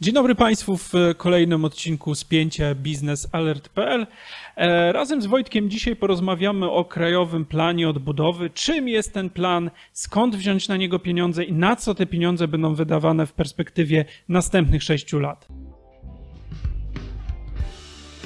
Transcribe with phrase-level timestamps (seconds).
[0.00, 4.06] Dzień dobry Państwu w kolejnym odcinku spięcia biznesalert.pl.
[4.56, 8.50] E, Razem z Wojtkiem dzisiaj porozmawiamy o Krajowym Planie Odbudowy.
[8.50, 12.74] Czym jest ten plan, skąd wziąć na niego pieniądze i na co te pieniądze będą
[12.74, 15.48] wydawane w perspektywie następnych sześciu lat.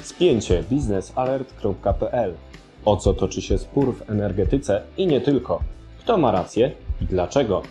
[0.01, 2.33] Spięcie biznesalert.pl
[2.85, 5.63] O co toczy się spór w energetyce i nie tylko?
[5.99, 6.71] Kto ma rację
[7.01, 7.63] i dlaczego?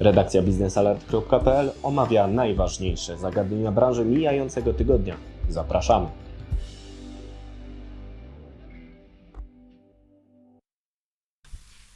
[0.00, 5.16] Redakcja biznesalert.pl omawia najważniejsze zagadnienia branży mijającego tygodnia.
[5.48, 6.08] Zapraszamy.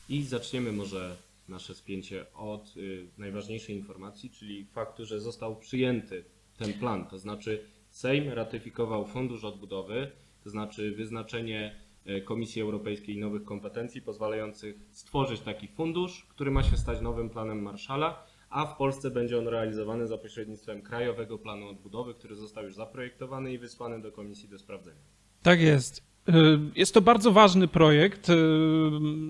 [0.08, 1.16] I zaczniemy może
[1.48, 6.24] nasze spięcie od y, najważniejszej informacji, czyli faktu, że został przyjęty
[6.58, 7.06] ten plan.
[7.06, 10.10] To znaczy Sejm ratyfikował Fundusz Odbudowy,
[10.44, 11.76] to znaczy wyznaczenie
[12.24, 18.26] Komisji Europejskiej nowych kompetencji pozwalających stworzyć taki fundusz, który ma się stać nowym planem Marszala,
[18.50, 23.52] a w Polsce będzie on realizowany za pośrednictwem Krajowego Planu Odbudowy, który został już zaprojektowany
[23.52, 25.00] i wysłany do Komisji do sprawdzenia.
[25.42, 26.02] Tak jest.
[26.28, 26.32] Y,
[26.76, 28.34] Jest to bardzo ważny projekt, y,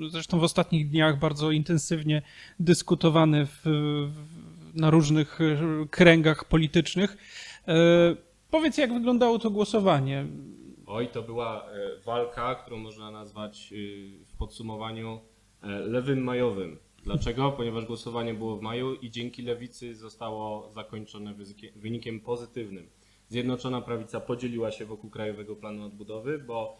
[0.08, 2.22] zresztą w ostatnich dniach bardzo intensywnie
[2.60, 3.64] dyskutowany w,
[4.74, 5.38] na różnych
[5.90, 7.16] kręgach politycznych.
[8.50, 10.26] Powiedz, jak wyglądało to głosowanie?
[10.92, 13.76] Oj, to była e, walka, którą można nazwać e,
[14.24, 15.20] w podsumowaniu
[15.62, 16.78] e, lewym majowym.
[17.04, 17.50] Dlaczego?
[17.56, 21.34] Ponieważ głosowanie było w maju i dzięki lewicy zostało zakończone
[21.76, 22.90] wynikiem pozytywnym.
[23.28, 26.76] Zjednoczona prawica podzieliła się wokół Krajowego Planu Odbudowy, bo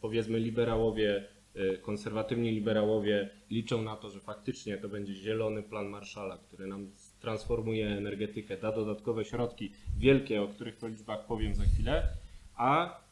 [0.00, 1.24] powiedzmy liberałowie,
[1.82, 7.88] konserwatywni liberałowie liczą na to, że faktycznie to będzie zielony plan Marszala, który nam transformuje
[7.88, 12.08] energetykę, da dodatkowe środki wielkie, o których to liczbach powiem za chwilę,
[12.56, 13.03] a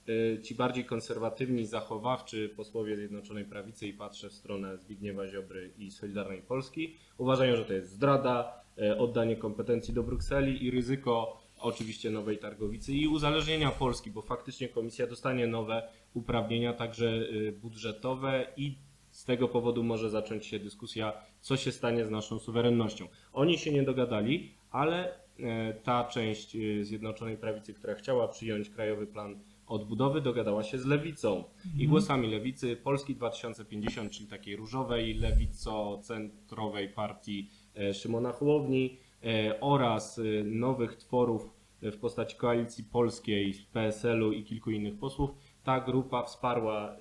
[0.42, 6.42] ci bardziej konserwatywni, zachowawczy posłowie Zjednoczonej Prawicy i patrzę w stronę Zbigniewa Ziobry i Solidarnej
[6.42, 12.38] Polski, uważają, że to jest zdrada, y, oddanie kompetencji do Brukseli i ryzyko oczywiście nowej
[12.38, 18.74] targowicy i uzależnienia Polski, bo faktycznie komisja dostanie nowe uprawnienia, także y, budżetowe i
[19.12, 23.08] z tego powodu może zacząć się dyskusja, co się stanie z naszą suwerennością.
[23.32, 29.06] Oni się nie dogadali, ale e, ta część e, Zjednoczonej Prawicy, która chciała przyjąć Krajowy
[29.06, 29.40] Plan
[29.72, 31.44] Odbudowy, dogadała się z Lewicą.
[31.78, 40.18] I głosami Lewicy Polski 2050, czyli takiej różowej, lewico-centrowej partii e, Szymona Hołowni e, oraz
[40.18, 41.50] e, nowych tworów
[41.82, 45.30] w postaci Koalicji Polskiej, PSL-u i kilku innych posłów,
[45.64, 46.96] ta grupa wsparła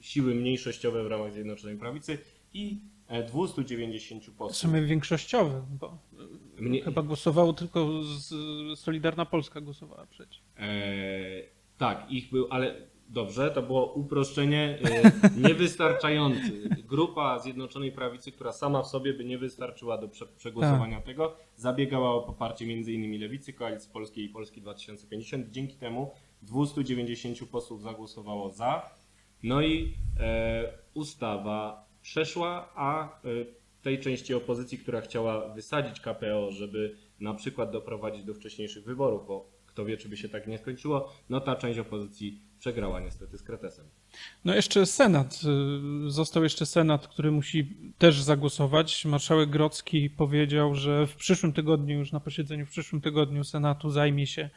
[0.00, 2.18] siły mniejszościowe w ramach Zjednoczonej Prawicy
[2.54, 2.78] i
[3.08, 4.56] e, 290 W posłów.
[4.56, 5.98] sumie większościowy, bo
[6.58, 8.28] Mnie, chyba głosowało tylko z,
[8.78, 10.42] Solidarna Polska głosowała przeciw.
[10.56, 11.19] e,
[11.80, 12.74] tak, ich był, ale
[13.08, 15.12] dobrze, to było uproszczenie e,
[15.48, 16.50] niewystarczające.
[16.88, 22.10] Grupa Zjednoczonej Prawicy, która sama w sobie by nie wystarczyła do prze, przegłosowania tego, zabiegała
[22.10, 23.20] o poparcie m.in.
[23.20, 25.50] Lewicy, Koalicji Polskiej i Polski 2050.
[25.50, 26.10] Dzięki temu
[26.42, 28.90] 290 posłów zagłosowało za.
[29.42, 33.28] No i e, ustawa przeszła, a e,
[33.82, 39.59] tej części opozycji, która chciała wysadzić KPO, żeby na przykład doprowadzić do wcześniejszych wyborów, bo
[39.80, 43.42] kto wie, czy by się tak nie skończyło, no ta część opozycji przegrała niestety z
[43.42, 43.86] kretesem.
[44.44, 45.40] No jeszcze Senat.
[46.06, 49.04] y, Został jeszcze Senat, który musi też zagłosować.
[49.04, 54.26] Marszałek Grocki powiedział, że w przyszłym tygodniu, już na posiedzeniu w przyszłym tygodniu Senatu zajmie
[54.26, 54.50] się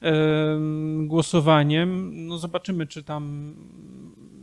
[0.00, 2.10] em, głosowaniem.
[2.26, 3.54] No zobaczymy, czy tam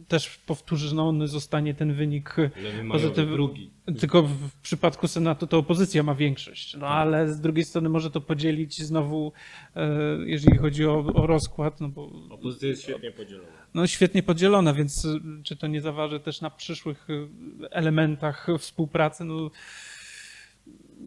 [0.08, 3.72] też powtórzony zostanie ten wynik Lewy majowy pozytyw- drugi.
[4.00, 6.78] Tylko w przypadku Senatu to opozycja ma większość.
[6.78, 9.32] No ale z drugiej strony może to podzielić znowu,
[9.76, 9.90] e,
[10.26, 13.48] jeżeli chodzi o, o rozkład, no bo Opozycja jest świetnie podzielona.
[13.74, 17.28] no świetnie podzielona, więc y, czy to nie zaważy też na przyszłych y,
[17.72, 19.26] elementach współpracy?
[19.26, 19.52] No,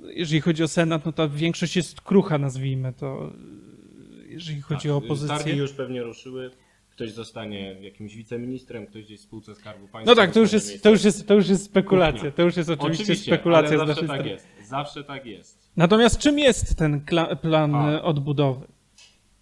[0.08, 3.32] jeżeli chodzi o Senat, no ta większość jest krucha, nazwijmy to.
[4.24, 5.56] y, Jeżeli chodzi o Tak, Targi opozycję.
[5.56, 6.50] już pewnie ruszyły.
[6.90, 10.10] Ktoś zostanie jakimś wiceministrem, ktoś gdzieś w spółce Skarbu Państwa.
[10.12, 12.30] No tak, to już jest, to już jest, to już jest spekulacja.
[12.30, 14.30] To już jest oczywiście, Oczywiście, spekulacja ale z zawsze naszej tak strony.
[14.30, 14.68] jest.
[14.70, 15.70] Zawsze tak jest.
[15.76, 17.00] Natomiast czym jest ten
[17.42, 17.92] plan A.
[17.92, 18.66] y, odbudowy?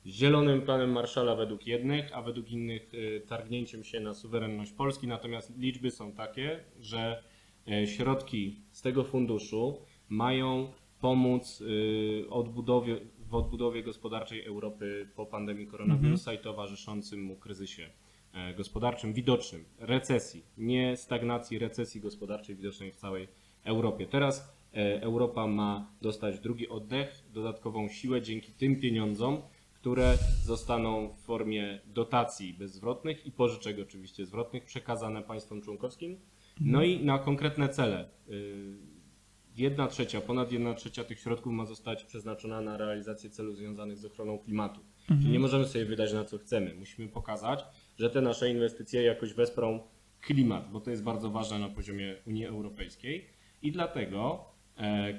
[0.06, 5.06] Zielonym planem Marszala według jednych, a według innych y, targnięciem się na suwerenność Polski.
[5.06, 7.22] Natomiast liczby są takie, że
[7.68, 9.78] y, środki z tego funduszu
[10.08, 13.00] mają pomóc y, odbudowie,
[13.32, 17.90] w odbudowie gospodarczej Europy po pandemii koronawirusa i towarzyszącym mu kryzysie
[18.32, 23.28] e, gospodarczym widocznym, recesji, nie stagnacji, recesji gospodarczej widocznej w całej
[23.64, 24.06] Europie.
[24.06, 29.42] Teraz e, Europa ma dostać drugi oddech, dodatkową siłę dzięki tym pieniądzom,
[29.82, 36.20] które zostaną w formie dotacji bezzwrotnych i pożyczek oczywiście zwrotnych przekazane państwom członkowskim.
[36.60, 38.08] No i na konkretne cele.
[38.30, 38.76] Y,
[39.56, 44.04] jedna trzecia, ponad jedna trzecia tych środków ma zostać przeznaczona na realizację celów związanych z
[44.04, 44.80] ochroną klimatu.
[45.06, 46.74] Czyli nie możemy sobie wydać na co chcemy.
[46.74, 47.64] Musimy pokazać,
[47.98, 49.80] że te nasze inwestycje jakoś wesprą
[50.20, 53.28] klimat, bo to jest bardzo ważne na poziomie Unii Europejskiej.
[53.62, 54.51] I dlatego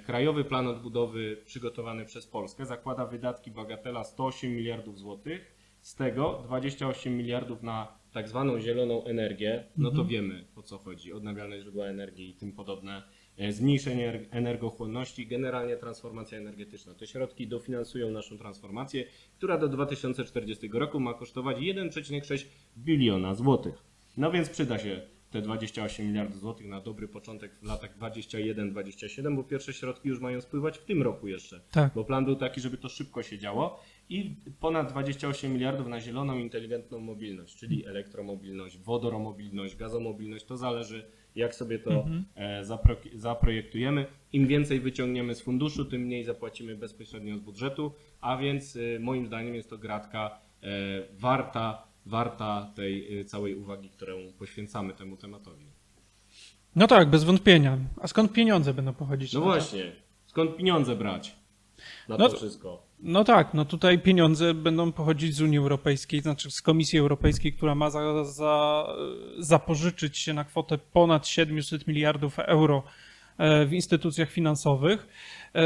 [0.05, 7.17] Krajowy Plan Odbudowy przygotowany przez Polskę zakłada wydatki bagatela 108 miliardów złotych, z tego 28
[7.17, 12.29] miliardów na tak zwaną zieloną energię, no to wiemy o co chodzi, odnawialne źródła energii
[12.29, 13.03] i tym podobne,
[13.37, 16.93] e, zmniejszenie er- energochłonności, generalnie transformacja energetyczna.
[16.93, 19.05] Te środki dofinansują naszą transformację,
[19.37, 22.45] która do 2040 roku ma kosztować 1,6
[22.77, 23.83] biliona złotych.
[24.17, 25.01] No więc przyda się
[25.33, 30.41] te 28 miliardów złotych na dobry początek w latach 21-27, bo pierwsze środki już mają
[30.41, 31.61] spływać w tym roku jeszcze.
[31.71, 31.93] Tak.
[31.95, 36.37] Bo plan był taki, żeby to szybko się działo i ponad 28 miliardów na zieloną,
[36.37, 40.45] inteligentną mobilność, czyli elektromobilność, wodoromobilność, gazomobilność.
[40.45, 44.05] To zależy, jak sobie to e, zapro, zaprojektujemy.
[44.33, 47.91] Im więcej wyciągniemy z funduszu, tym mniej zapłacimy bezpośrednio z budżetu,
[48.21, 50.67] a więc e, moim zdaniem jest to gratka e,
[51.13, 55.65] warta, warta tej e, całej uwagi, którą poświęcamy temu tematowi.
[56.75, 57.77] No tak, bez wątpienia.
[58.01, 59.33] A skąd pieniądze będą pochodzić?
[59.33, 59.91] No właśnie,
[60.25, 61.35] skąd pieniądze brać
[62.09, 62.83] na No to wszystko?
[62.99, 67.75] No tak, no tutaj pieniądze będą pochodzić z Unii Europejskiej, znaczy z Komisji Europejskiej, która
[67.75, 68.87] ma za, za,
[69.39, 72.83] zapożyczyć się na kwotę ponad 700 miliardów euro
[73.39, 75.07] w instytucjach finansowych,
[75.55, 75.61] e,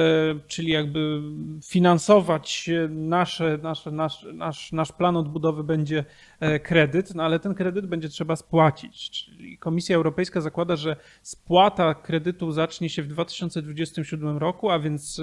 [0.47, 1.21] czyli jakby
[1.65, 6.05] finansować nasze, nasze, nasz, nasz, nasz plan odbudowy będzie
[6.39, 9.09] e, kredyt, no ale ten kredyt będzie trzeba spłacić.
[9.09, 15.21] Czyli Komisja Europejska zakłada, że spłata kredytu zacznie się w 2027 roku, a więc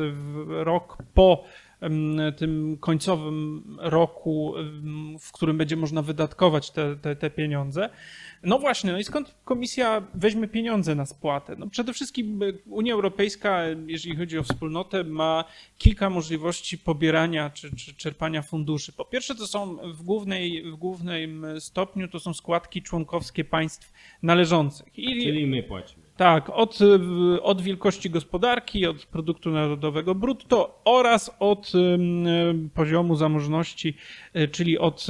[0.48, 1.44] rok po
[2.36, 4.54] tym końcowym roku,
[5.20, 7.90] w którym będzie można wydatkować te, te, te pieniądze.
[8.42, 11.56] No właśnie, no i skąd komisja weźmie pieniądze na spłatę?
[11.58, 15.44] No przede wszystkim y, Unia Europejska, jeżeli chodzi o wspólnotę, ma
[15.78, 18.92] kilka możliwości pobierania czy, czy czerpania funduszy.
[18.92, 23.92] Po pierwsze, to są w, głównej, w głównym stopniu to są składki członkowskie państw
[24.22, 24.98] należących.
[24.98, 26.03] I Czyli my płacimy.
[26.16, 26.78] Tak, od,
[27.42, 31.72] od wielkości gospodarki, od produktu narodowego brutto oraz od
[32.74, 33.94] poziomu zamożności,
[34.36, 35.06] y, czyli od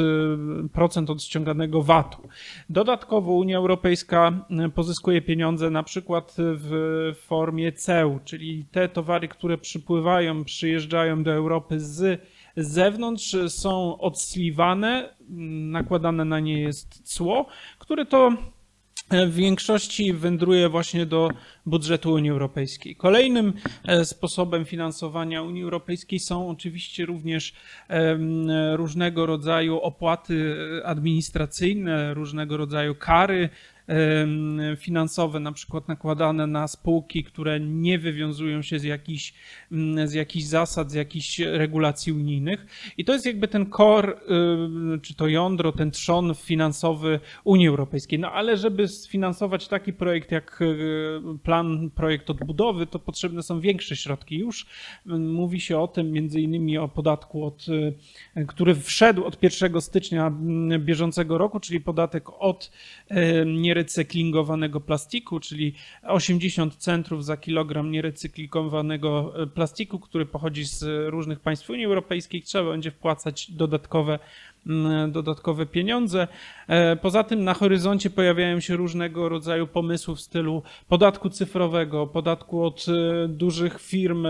[0.65, 2.29] y, procent od ściąganego VAT-u.
[2.71, 4.33] Dodatkowo Unia Europejska
[4.67, 11.33] y, pozyskuje pieniądze na przykład w formie ceł, czyli te towary, które przypływają, przyjeżdżają do
[11.33, 12.21] Europy z
[12.57, 15.15] z zewnątrz są odsliwane,
[15.71, 17.47] nakładane na nie jest cło,
[17.79, 18.33] które to
[19.11, 21.29] w większości wędruje właśnie do
[21.67, 22.97] budżetu Unii Europejskiej.
[22.97, 23.53] Kolejnym
[23.85, 27.55] e, sposobem finansowania Unii Europejskiej są oczywiście również
[28.73, 33.49] różnego rodzaju opłaty administracyjne, różnego rodzaju kary
[34.77, 39.35] finansowe, na przykład nakładane na spółki, które nie wywiązują się z jakichś,
[39.73, 42.67] mm, z jakichś zasad, z jakichś regulacji unijnych.
[42.99, 44.13] I to jest jakby ten core,
[45.03, 48.19] czy to jądro, ten trzon finansowy Unii Europejskiej.
[48.19, 53.97] No ale żeby sfinansować taki projekt jak y, plan, projekt odbudowy, to potrzebne są większe
[53.97, 54.39] środki.
[54.39, 54.67] Już
[55.19, 57.67] mówi się o tym między innymi o podatku, od,
[58.37, 62.71] y, który wszedł od 1 stycznia mm, bieżącego roku, czyli podatek od
[63.11, 63.15] y,
[63.75, 71.71] nierecyklingowanego plastiku, czyli 80 centrów za kilogram nierecyklingowanego y, plastiku, który pochodzi z różnych państw
[71.71, 72.43] Unii Europejskiej.
[72.43, 74.19] Trzeba będzie wpłacać dodatkowe
[74.67, 76.29] mm, dodatkowe pieniądze.
[76.69, 82.65] E, Poza tym na horyzoncie pojawiają się różnego rodzaju pomysły w stylu podatku cyfrowego, podatku
[82.65, 84.27] od e, dużych firm,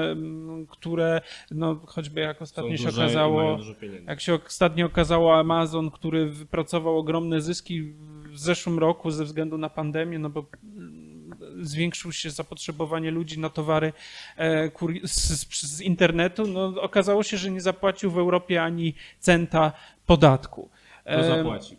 [0.68, 3.58] które no, choćby jak ostatnio się okazało,
[4.06, 7.92] jak się ostatnio okazało Amazon, który wypracował ogromne zyski
[8.34, 13.50] w zeszłym roku ze względu na pandemię, no bo mm, zwiększyło się zapotrzebowanie ludzi na
[13.50, 13.92] towary
[14.36, 14.70] e,
[15.04, 19.72] z, internetu, no okazało się, że nie zapłacił w Europie ani centa
[20.06, 20.70] podatku.
[21.04, 21.76] To E, zapłaci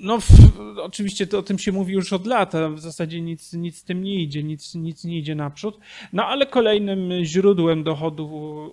[0.00, 0.26] no, w,
[0.82, 3.84] oczywiście to, o tym się mówi już od lat, a w zasadzie nic, nic z
[3.84, 5.78] tym nie idzie, nic, nic nie idzie naprzód.
[6.12, 8.26] No ale kolejnym źródłem dochodu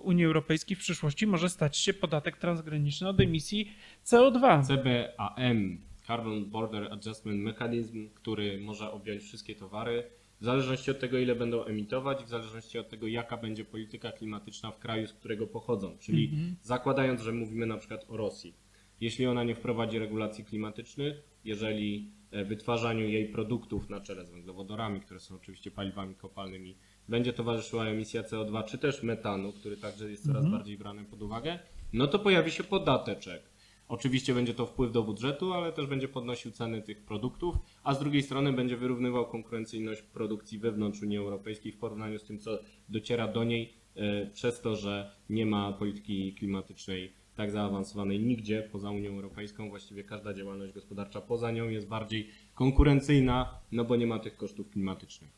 [0.04, 3.72] Unii Europejskiej w przyszłości może stać się podatek transgraniczny od emisji
[4.06, 4.62] CO2.
[4.66, 10.04] CBAM, Carbon Border Adjustment Mechanism, który może objąć wszystkie towary,
[10.40, 14.70] w zależności od tego, ile będą emitować, w zależności od tego, jaka będzie polityka klimatyczna
[14.70, 15.96] w kraju, z którego pochodzą.
[15.98, 16.30] Czyli
[16.62, 18.54] zakładając, że mówimy na przykład o Rosji.
[19.00, 25.00] Jeśli ona nie wprowadzi regulacji klimatycznych, jeżeli e, wytwarzaniu jej produktów na czele z węglowodorami,
[25.00, 26.76] które są oczywiście paliwami kopalnymi,
[27.08, 31.58] będzie towarzyszyła emisja CO2 czy też metanu, który także jest coraz bardziej brany pod uwagę,
[31.92, 33.42] no to pojawi się podateczek.
[33.88, 37.98] Oczywiście będzie to wpływ do budżetu, ale też będzie podnosił ceny tych produktów, a z
[37.98, 43.28] drugiej strony będzie wyrównywał konkurencyjność produkcji wewnątrz Unii Europejskiej w porównaniu z tym, co dociera
[43.28, 49.10] do niej e, przez to, że nie ma polityki klimatycznej tak zaawansowanej nigdzie poza Unią
[49.10, 49.68] Europejską.
[49.68, 54.70] Właściwie każda działalność gospodarcza poza nią jest bardziej konkurencyjna, no bo nie ma tych kosztów
[54.70, 55.30] klimatycznych.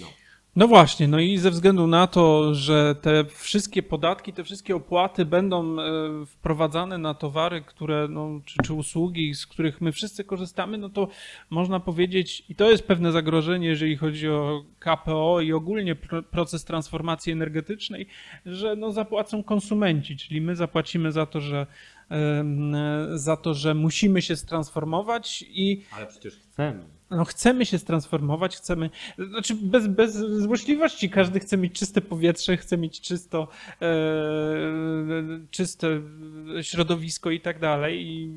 [0.00, 0.06] No.
[0.56, 5.24] No właśnie, no i ze względu na to, że te wszystkie podatki, te wszystkie opłaty
[5.24, 5.82] będą e,
[6.26, 11.08] wprowadzane na towary, które, no, czy, czy usługi, z których my wszyscy korzystamy, no to
[11.50, 16.64] można powiedzieć, i to jest pewne zagrożenie, jeżeli chodzi o KPO i ogólnie pro, proces
[16.64, 18.06] transformacji energetycznej,
[18.46, 21.66] że no, zapłacą konsumenci, czyli my zapłacimy za to, że
[23.14, 26.95] za to, że musimy się transformować i Ale przecież chcemy.
[27.10, 32.78] No chcemy się transformować, chcemy, znaczy bez, bez złośliwości, każdy chce mieć czyste powietrze, chce
[32.78, 33.48] mieć czysto,
[33.82, 33.86] e,
[35.50, 36.00] czyste
[36.62, 38.06] środowisko i tak dalej.
[38.06, 38.28] I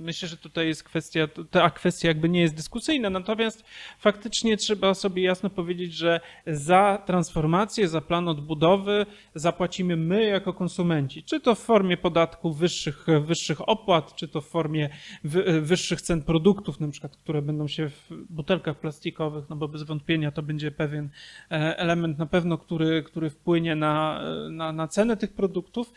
[0.00, 3.64] myślę, że tutaj jest kwestia, ta kwestia jakby nie jest dyskusyjna, natomiast
[3.98, 11.22] faktycznie trzeba sobie jasno powiedzieć, że za transformację, za plan odbudowy zapłacimy my jako konsumenci,
[11.22, 14.88] czy to w formie podatków wyższych, wyższych opłat, czy to w formie
[15.24, 19.82] wy, wyższych cen produktów, na przykład, które będą się w butelkach plastikowych, no bo bez
[19.82, 21.08] wątpienia to będzie pewien
[21.50, 25.92] e, element na pewno, który, który wpłynie na, na, na cenę tych produktów.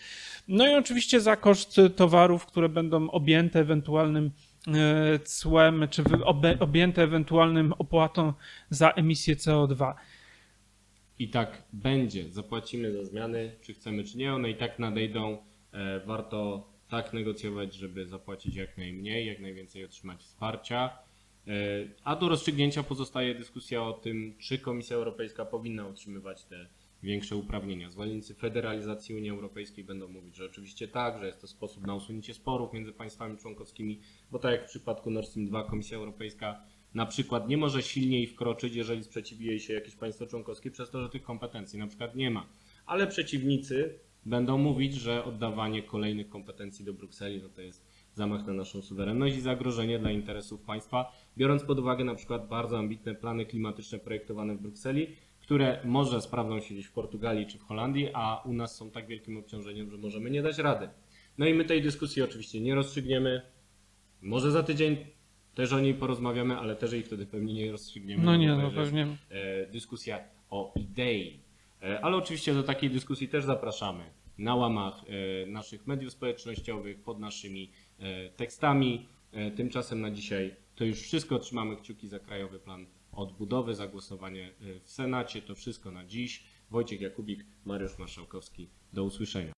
[0.48, 4.32] No i oczywiście za koszt towarów, które będą objęte ewentualnym
[4.68, 6.04] e, cłem, czy
[6.60, 8.34] objęte ewentualnym opłatą
[8.70, 9.94] za emisję CO2.
[11.20, 12.30] I tak będzie.
[12.30, 14.34] Zapłacimy za zmiany, czy chcemy, czy nie.
[14.34, 15.38] One i tak nadejdą.
[15.74, 20.90] E, Warto tak negocjować, żeby zapłacić jak najmniej, jak najwięcej otrzymać wsparcia.
[21.48, 21.52] E,
[22.04, 26.68] A do rozstrzygnięcia pozostaje dyskusja o tym, czy Komisja Europejska powinna otrzymywać te
[27.04, 27.90] większe uprawnienia.
[27.90, 32.34] Zwolennicy federalizacji Unii Europejskiej będą mówić, że oczywiście tak, że jest to sposób na usunięcie
[32.34, 34.00] sporów między państwami członkowskimi,
[34.32, 36.62] bo tak jak w przypadku Nord Stream 2 Komisja Europejska
[36.94, 41.02] na przykład nie może silniej wkroczyć, jeżeli sprzeciwi jej się jakieś państwo członkowskie przez to,
[41.02, 42.50] że tych kompetencji na przykład nie ma.
[42.86, 48.54] Ale przeciwnicy będą mówić, że oddawanie kolejnych kompetencji do Brukseli no to jest zamach na
[48.54, 53.46] naszą suwerenność i zagrożenie dla interesów państwa, biorąc pod uwagę na przykład bardzo ambitne plany
[53.46, 55.08] klimatyczne projektowane w Brukseli,
[55.44, 59.08] które może sprawdzą się gdzieś w Portugalii czy w Holandii, a u nas są tak
[59.08, 60.90] wielkim obciążeniem, że możemy nie dać rady.
[61.38, 63.42] No i my tej dyskusji oczywiście nie rozstrzygniemy.
[64.22, 64.98] Może za tydzień
[65.56, 68.24] też o niej porozmawiamy, ale też jej wtedy pewnie nie rozstrzygniemy.
[68.24, 69.08] No nie, no pewnie.
[69.30, 70.20] e, dyskusja
[70.50, 71.40] o idei.
[71.82, 74.04] E, ale oczywiście do takiej dyskusji też zapraszamy
[74.38, 75.02] na łamach
[75.44, 77.72] e, naszych mediów społecznościowych, pod naszymi
[78.36, 79.06] tekstami.
[79.56, 81.40] Tymczasem na dzisiaj to już wszystko.
[81.40, 85.42] Trzymamy kciuki za Krajowy Plan Odbudowy, za głosowanie e, w Senacie.
[85.42, 86.44] To wszystko na dziś.
[86.72, 88.70] Wojciech Jakubik, Mariusz Marszałkowski.
[88.94, 89.54] Do usłyszenia.